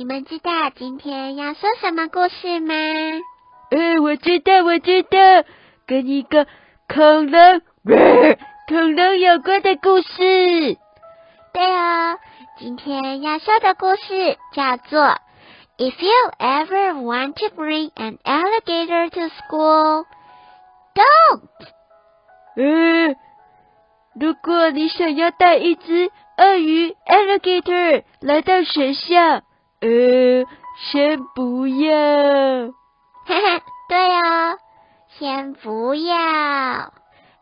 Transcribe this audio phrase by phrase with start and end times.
[0.00, 2.72] 你们知道今天要说什么故事吗？
[3.70, 5.18] 哎，我知道，我知道，
[5.86, 6.46] 跟一个
[6.88, 7.60] 恐龙、
[8.66, 10.78] 恐龙有关的故事。
[11.52, 12.18] 对哦，
[12.58, 15.18] 今天要说的故事叫做
[15.76, 20.06] "If you ever want to bring an alligator to school,
[20.94, 21.42] don't."
[22.56, 23.16] 嗯，
[24.18, 29.42] 如果你想要带一只鳄鱼 alligator 来到学校，
[29.81, 30.45] 呃，
[30.91, 31.91] 先不要。
[33.25, 34.57] 嘿嘿，对哦，
[35.17, 36.13] 先不要。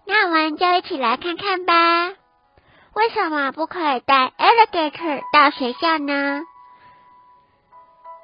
[0.06, 2.10] 那我们就一起来看看吧。
[2.94, 6.42] 为什么不可以带 alligator 到学校呢？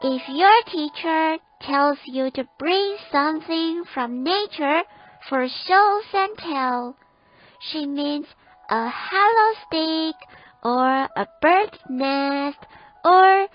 [0.01, 4.83] If your teacher tells you to bring something from nature
[5.27, 6.95] for shows and tell,
[7.59, 8.25] she means
[8.69, 10.15] a hollow stick
[10.61, 12.59] or a bird's nest
[13.03, 13.49] or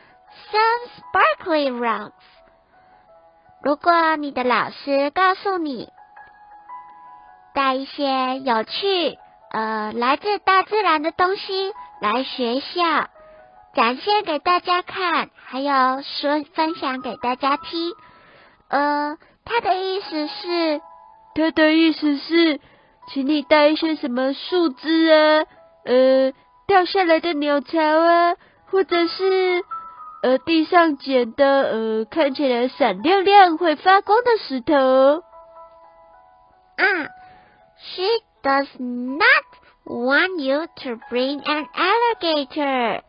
[0.51, 2.11] some sparkly rocks.
[3.61, 5.89] 如果你的老师告诉你
[7.53, 9.17] 带一些有趣、
[9.51, 13.09] 呃来自大自然的东西来学校，
[13.73, 17.93] 展现给大家看，还有说分享给大家听，
[18.69, 20.81] 呃，他的意思是，
[21.35, 22.59] 他的意思是，
[23.09, 25.45] 请你带一些什么树枝啊，
[25.85, 26.33] 呃。
[26.69, 28.35] 掉下来的鸟巢啊，
[28.69, 29.63] 或者是
[30.21, 35.23] 呃地上捡的呃看起来闪亮亮会发光的石头。
[36.75, 36.85] 啊
[37.77, 38.03] ，She
[38.41, 39.45] does not
[39.85, 43.01] want you to bring an alligator。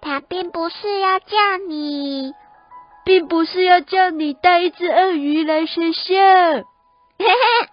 [0.00, 1.36] 她并不是要叫
[1.68, 2.32] 你，
[3.04, 6.14] 并不是要叫你带一只鳄鱼来学校。
[7.18, 7.68] 嘿嘿。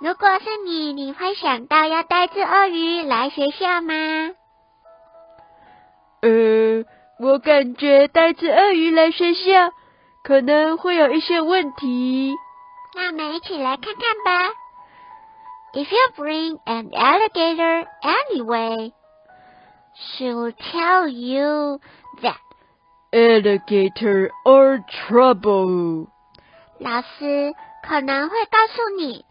[0.00, 3.94] 如果是你，你会想到要带只鳄鱼来学校吗？
[6.20, 6.84] 呃，
[7.18, 9.72] 我感觉带只鳄鱼来学校
[10.24, 12.34] 可能会有一些问题。
[12.96, 14.52] 那我们一起来看看吧。
[15.74, 18.92] If you bring an alligator anyway,
[19.96, 21.80] she'll tell you
[22.22, 22.38] that
[23.12, 26.08] alligator are trouble.
[26.78, 29.24] 老师可能会告诉你。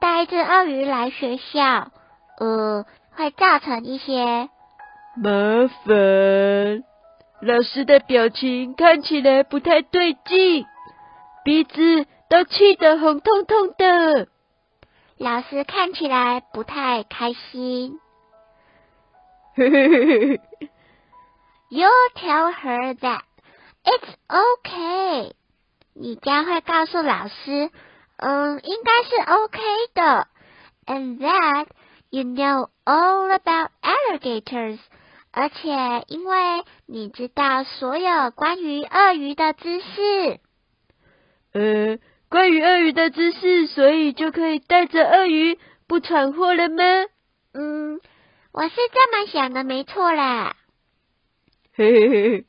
[0.00, 1.92] 带一只鳄鱼来学校，
[2.38, 2.84] 呃，
[3.14, 4.48] 会造成一些
[5.14, 6.82] 麻烦。
[7.42, 10.64] 老师的表情看起来不太对劲，
[11.44, 14.28] 鼻子都气得红彤彤的。
[15.18, 17.98] 老师看起来不太开心。
[21.68, 23.22] You tell her that
[23.82, 25.32] it's okay。
[25.94, 27.70] 你将会告诉老师。
[28.18, 29.60] 嗯，应该是 OK
[29.94, 30.28] 的。
[30.86, 31.66] And that
[32.10, 34.78] you know all about alligators，
[35.32, 36.36] 而且因为
[36.86, 40.40] 你知道所有关于鳄鱼的知识。
[41.54, 41.98] 呃，
[42.28, 46.84] 关于鳄鱼的知识，所以就可以带着鳄鱼不闯祸了吗？
[47.54, 48.00] 嗯，
[48.52, 50.56] 我是这么想的，没错啦。
[51.74, 52.44] 嘿嘿嘿，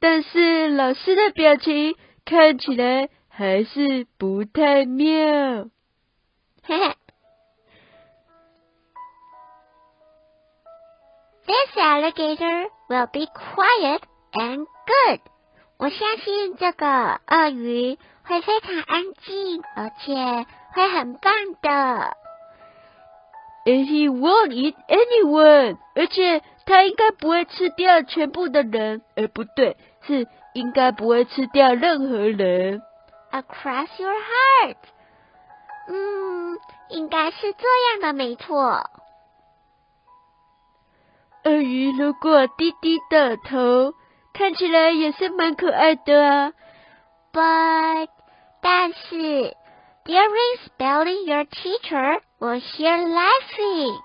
[0.00, 3.10] 但是老师的表情看起来。
[3.30, 5.68] 还是不太妙。
[6.64, 6.96] 嘿 嘿。
[11.48, 14.02] This alligator will be quiet
[14.34, 15.20] and good。
[15.78, 21.32] 我相信这个鳄鱼会非常安静，而且会很棒
[21.62, 22.16] 的。
[23.64, 25.78] And he won't eat anyone。
[25.94, 29.00] 而且他应该不会吃掉全部的人。
[29.14, 32.82] 呃，不对，是应该不会吃掉任何人。
[33.32, 34.76] Across your heart，
[35.88, 36.58] 嗯，
[36.90, 38.90] 应该是这样的，没错。
[41.48, 43.94] 鳄鱼如果低低的头，
[44.34, 46.52] 看起来也是蛮可爱的啊。
[47.32, 48.08] But，
[48.60, 49.56] 但是
[50.04, 53.96] ，during spelling，your teacher will hear laughing。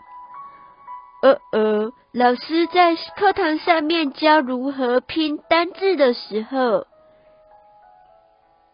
[1.21, 6.85] 呃呃，老师在课堂上面教如何拼单字的时候。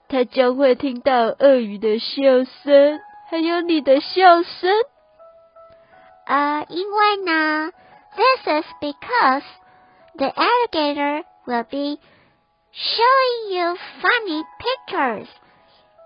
[0.09, 2.99] 他将会听到鳄鱼的笑声，
[3.31, 4.69] 还有你的笑声。
[6.27, 7.71] 呃，因为呢
[8.15, 9.43] ，this is because
[10.15, 11.99] the alligator will be
[12.71, 15.27] showing you funny pictures，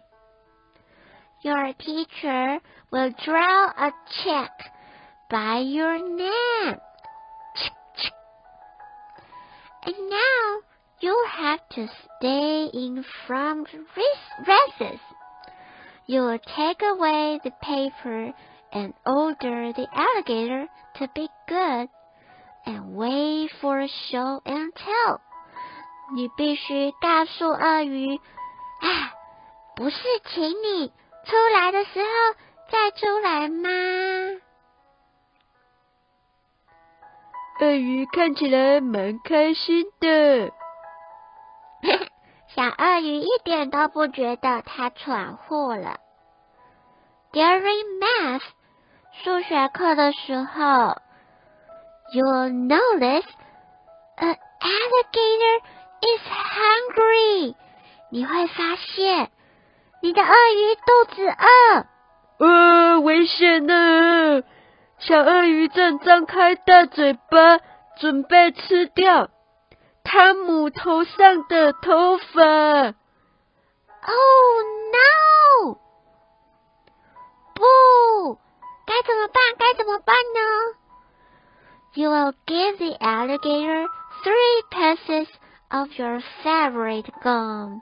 [1.42, 2.60] Your teacher
[2.92, 3.94] will draw a
[4.24, 4.52] check
[5.30, 6.80] by your name.
[9.86, 10.62] And now
[11.00, 15.00] you have to stay in from recess.
[16.08, 18.34] You will take away the paper
[18.74, 21.88] and order the alligator to be good
[22.65, 25.21] and wait for a show and tell.
[26.15, 29.15] 你必须告诉鳄鱼，啊，
[29.77, 29.97] 不是
[30.27, 30.89] 请你
[31.25, 32.09] 出来的时候
[32.71, 33.71] 再出来吗？
[37.61, 40.53] 鳄鱼看起来蛮开心的。
[42.55, 45.99] 小鳄鱼一点都不觉得它闯祸了。
[47.33, 48.43] During math
[49.23, 50.99] 数学课的时候
[52.13, 53.27] ，you'll notice
[54.17, 55.61] an alligator
[56.03, 57.55] is hungry。
[58.11, 59.31] 你会发现
[60.03, 61.87] 你的鳄鱼肚子饿。
[62.39, 64.43] 呃，危险呢！
[64.99, 67.59] 小鳄鱼正张开大嘴巴，
[67.99, 69.29] 准备吃掉。
[70.03, 72.95] 汤姆头上的头发。
[74.07, 74.63] Oh
[74.93, 75.79] no！
[77.55, 78.39] 不，
[78.87, 79.43] 该怎么办？
[79.59, 80.34] 该怎么办呢
[81.94, 83.88] ？You will give the alligator
[84.24, 85.28] three pieces
[85.72, 87.82] of your favorite gum。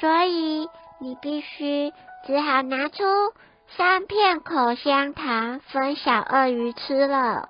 [0.00, 0.68] 所以
[1.00, 1.92] 你必须
[2.26, 3.04] 只好拿出
[3.76, 7.48] 三片口香糖分小鳄鱼吃了。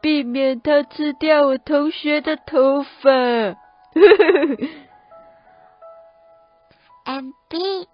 [0.00, 3.10] 避免他吃掉我同学的头发。
[7.06, 7.86] And be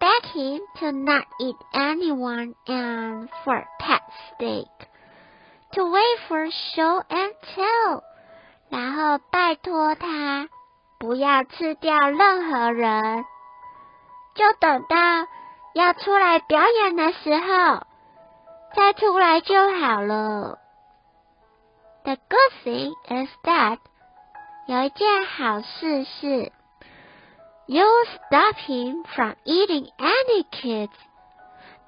[0.00, 4.02] begging to not eat anyone and for pet
[4.34, 4.66] steak.
[5.73, 8.03] To wait for show and tell.
[8.69, 10.49] 然后拜托他
[10.99, 13.25] 不要吃掉任何人，
[14.35, 14.97] 就等到
[15.73, 17.85] 要出来表演的时候
[18.75, 20.57] 再出来就好了。
[22.03, 23.79] The good thing is that
[24.67, 26.51] 有一件好事是
[27.67, 30.91] you stop him from eating any kids.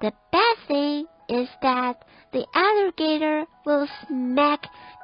[0.00, 1.96] The bad thing is that
[2.33, 4.59] the alligator will smack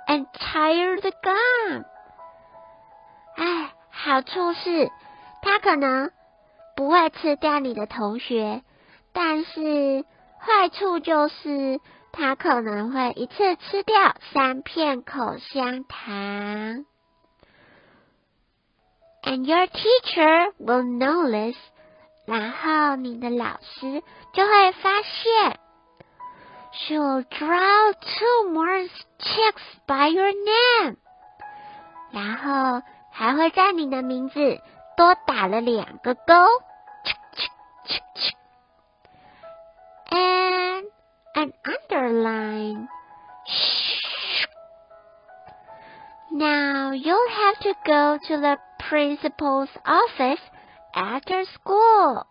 [0.08, 1.86] and tear the gum.
[3.36, 4.92] 哎，好处是
[5.42, 6.12] 它可能
[6.76, 8.62] 不会吃掉你的同学，
[9.14, 10.06] 但是
[10.40, 11.80] 坏处就是
[12.12, 16.86] 他可能会一次吃掉三片口香糖。
[19.24, 21.58] And your teacher will notice，
[22.26, 24.04] 然后你的老师
[24.34, 25.59] 就会发现。
[26.72, 28.86] She'll draw two more
[29.20, 30.98] checks by your name，
[32.12, 32.82] 然后
[33.12, 34.60] 还会在你的名字
[34.98, 36.34] 多打了两个勾。
[40.12, 40.86] And
[41.34, 42.88] an underline.
[46.32, 50.42] Now you'll have to go to the principal's office
[50.94, 52.26] after school.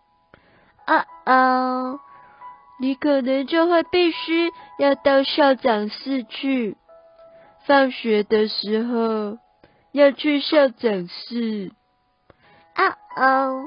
[0.86, 2.00] Uh oh.
[2.79, 6.77] 你可能就会必须要到校长室去。
[7.65, 9.37] 放学的时候
[9.91, 11.71] 要去校长室。
[12.75, 13.65] Uh oh.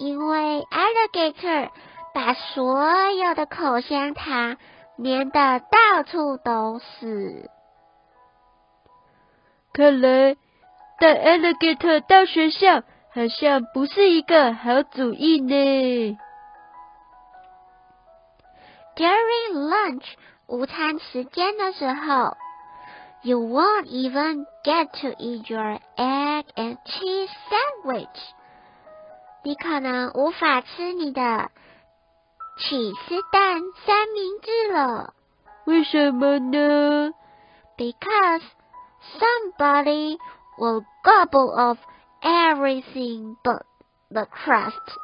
[0.00, 1.70] 因为 alligator
[2.14, 4.56] 把所有的口香糖
[5.02, 7.50] 粘的到处都是。
[9.72, 10.36] 看来
[10.98, 16.18] 带 alligator 到学校好像不是一个好主意呢。
[18.99, 20.05] During lunch
[20.47, 22.37] 午餐时间的时候，
[23.23, 28.07] you won't even get to eat your egg and cheese sandwich。
[29.43, 31.51] 你可能无法吃你的
[32.57, 35.13] 起司蛋三明治了。
[35.65, 37.13] 为什么呢？
[37.77, 38.41] Because
[39.19, 40.17] somebody
[40.57, 41.79] will gobble up
[42.21, 43.63] everything but
[44.09, 44.97] the crust。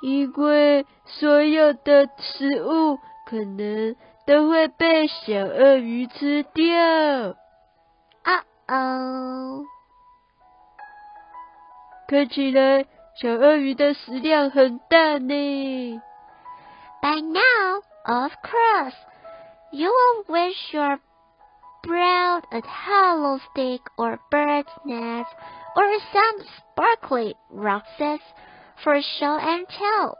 [0.00, 7.36] 因为所有的食物可能都会被小鳄鱼吃掉。
[8.22, 9.64] 啊哦，
[12.08, 12.86] 看起来。
[13.18, 16.02] 小鳄鱼的食量很大呢。
[17.00, 18.94] By now, of course,
[19.72, 20.98] you will wish your
[21.82, 25.30] brown a hollow stick or bird's nest
[25.74, 28.20] or some sparkly rocks
[28.82, 30.16] for show and tell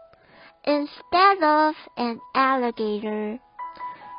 [0.64, 3.38] instead of an alligator.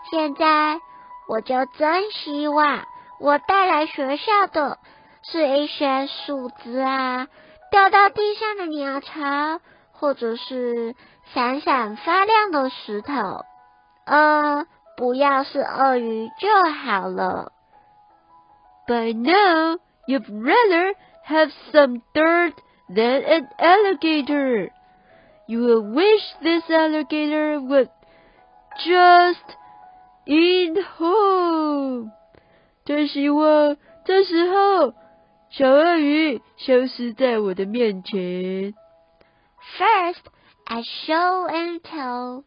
[0.10, 0.80] 现在
[1.28, 2.86] 我就真希望
[3.20, 4.78] 我带来学校的
[5.24, 7.28] 是一些树枝啊。
[7.70, 9.60] 掉到地上的鸟巢，
[9.92, 10.96] 或者是
[11.34, 13.44] 闪闪发亮的石头，
[14.06, 14.66] 呃，
[14.96, 17.52] 不要是鳄鱼就好了。
[18.88, 20.96] By now, you'd rather
[21.28, 22.54] have some dirt
[22.89, 24.71] than an alligator.
[25.47, 27.91] You will wish this alligator would
[28.85, 29.57] just
[30.27, 32.13] in home.
[32.85, 34.95] 真希望这时候。
[35.53, 38.73] 小鳄鱼消失在我的面前。
[39.77, 40.25] First,
[40.65, 42.45] I show and tell.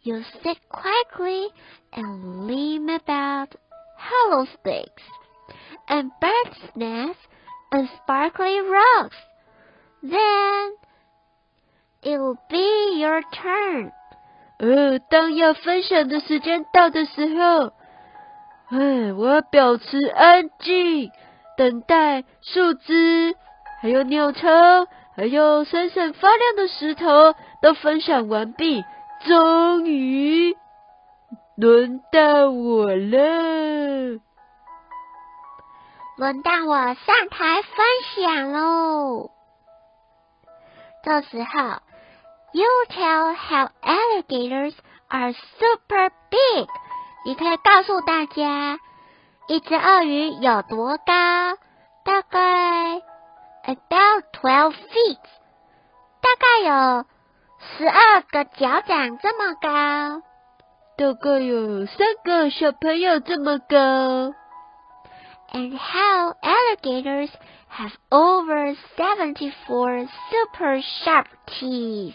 [0.00, 1.50] You sit quietly
[1.92, 3.54] and lean about
[3.96, 5.04] hollow sticks
[5.88, 7.22] and bird's nests
[7.70, 9.14] and sparkly rocks.
[10.09, 10.71] Then
[12.01, 13.91] it will be your turn.
[14.59, 17.73] 呃，当要分享的时间到的时候，
[18.69, 21.11] 哎，我要保持安静。
[21.57, 23.35] 等待树枝，
[23.81, 24.47] 还有鸟巢，
[25.15, 27.33] 还有闪闪发亮的石头
[27.63, 28.85] 都分享完毕，
[29.25, 30.55] 终于
[31.55, 34.19] 轮到我了。
[36.17, 37.85] 轮到我上台分
[38.15, 39.31] 享喽。
[41.07, 41.59] 这时候
[42.51, 44.73] ，You tell how alligators
[45.07, 46.67] are super big。
[47.23, 48.77] 你可以告诉大家。
[49.47, 51.55] 一只鳄鱼有多高？
[52.03, 52.95] 大概
[53.63, 55.19] about twelve feet，
[56.19, 57.05] 大概有
[57.77, 60.21] 十二个脚掌这么高，
[60.97, 64.33] 大概有三个小朋友这么高。
[65.53, 67.29] And how alligators
[67.70, 72.14] have over seventy-four super sharp teeth，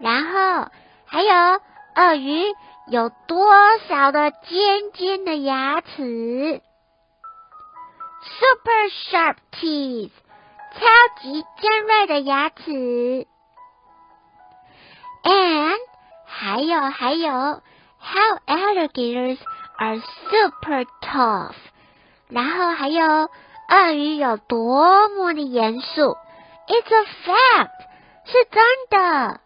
[0.00, 0.70] 然后
[1.06, 1.60] 还有
[1.94, 2.44] 鳄鱼。
[2.90, 3.46] 有多
[3.86, 6.62] 少的尖尖的牙齿？
[8.22, 10.12] Super sharp teeth，
[10.72, 13.26] 超级尖锐的牙齿。
[15.22, 15.76] And
[16.24, 17.30] 还有还有，
[18.00, 19.38] how alligators
[19.76, 21.56] are super tough。
[22.28, 23.28] 然后还有
[23.68, 26.16] 鳄鱼有多么的严肃？
[26.66, 27.70] It's a fact，
[28.24, 29.40] 是真的。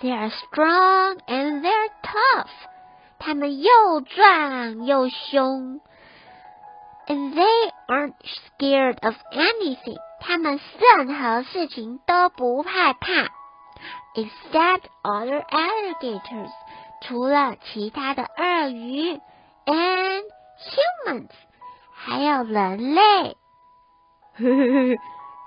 [0.00, 2.50] They are strong and they're tough.
[3.18, 5.80] 他们又壮又凶。
[7.06, 9.98] And they aren't scared of anything.
[10.20, 13.30] 他们任何事情都不害怕。
[14.14, 16.50] Except other alligators.
[17.00, 19.20] 除了其他的鳄鱼，
[19.66, 20.22] and
[21.06, 21.30] humans，
[21.92, 23.36] 还有人类。
[24.39, 24.97] 呵呵呵，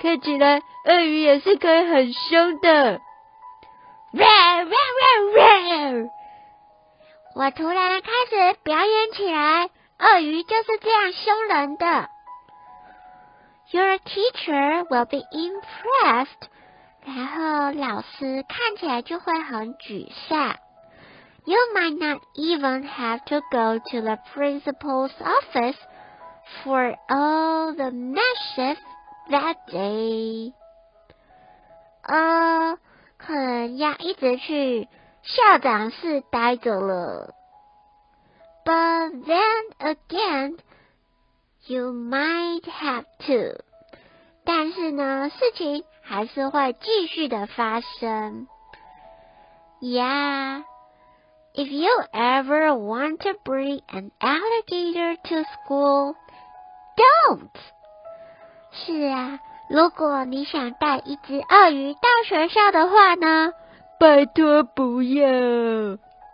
[0.00, 3.00] 看起来鳄鱼也是可以很凶的。
[7.36, 12.08] 我突然开始表演起来，鳄鱼就是这样凶人的。
[13.70, 16.48] Your teacher will be impressed，
[17.06, 20.56] 然后老师看起来就会很沮丧。
[21.44, 25.78] You might not even have to go to the principal's office
[26.63, 28.77] for all the mischief
[29.29, 30.53] that day.
[32.03, 32.77] 呃，
[33.17, 34.87] 可能要一直去
[35.23, 37.33] 校长室待着了。
[38.63, 40.59] But then again,
[41.67, 43.63] you might have to.
[44.43, 48.47] 但是呢，事情还是会继续的发生。
[49.81, 50.63] Yeah,
[51.53, 56.15] if you ever want to bring an alligator to school,
[56.96, 57.48] Don't.
[58.72, 63.52] 是啊，如果你想带一只鳄鱼到学校的话呢，
[63.98, 65.26] 拜托不要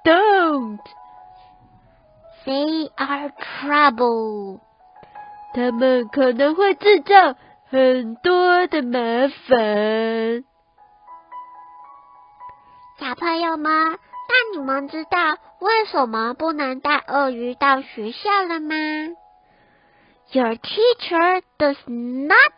[0.04, 0.80] ，Don't.
[2.44, 4.60] They are trouble.
[5.52, 7.34] 他们可能会制造
[7.70, 10.44] 很多的麻烦。
[12.98, 13.98] 小朋友们，
[14.28, 18.74] 那你们知道为什么不能带鳄鱼到学校了吗
[20.32, 22.52] ？Your teacher does not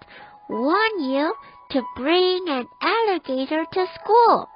[0.49, 1.35] want you
[1.71, 4.49] to bring an alligator to school.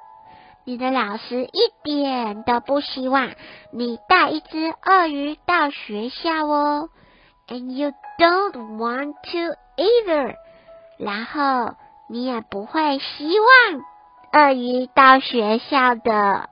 [0.65, 3.31] 你的老师一点都不希望
[3.71, 6.89] 你带一只鳄鱼到学校哦。
[7.47, 10.35] And you don't want to either.
[10.97, 11.75] 然后
[12.07, 13.83] 你也不会希望
[14.31, 16.49] 鳄鱼到学校的。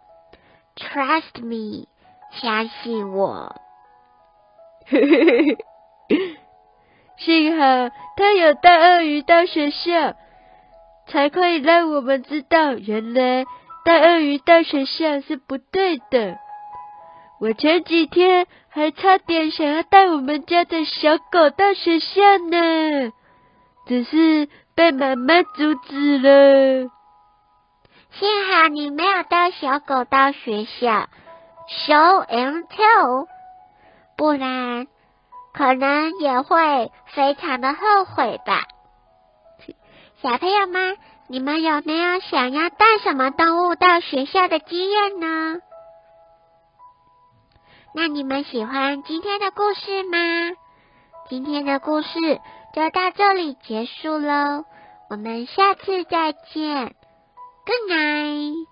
[0.75, 1.87] Trust me，
[2.31, 3.55] 相信我。
[4.87, 5.57] 嘿嘿嘿嘿
[7.23, 10.15] 幸好他有带鳄鱼到学校，
[11.07, 13.45] 才可以让我们知道，原来
[13.85, 16.37] 带鳄鱼到学校是不对的。
[17.39, 23.11] 我前几天还差点想要带我们家的小狗到学校呢，
[23.87, 26.89] 只是被妈妈阻止了。
[28.11, 31.07] 幸好你没有带小狗到学校
[31.87, 33.27] ，show and tell，
[34.17, 34.87] 不然
[35.53, 38.63] 可能也会非常的后悔吧。
[40.21, 45.61] 小朋友们，你们有没有想要带什么动物到学校的经验呢？
[47.93, 50.17] 那你们喜欢今天的故事吗？
[51.27, 52.19] 今天的故事
[52.73, 54.63] 就到这里结束喽，
[55.09, 56.95] 我们下次再见。
[57.65, 58.70] Good night.